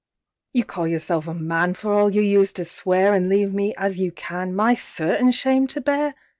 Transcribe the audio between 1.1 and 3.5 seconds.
a man, For all you used to swear, An'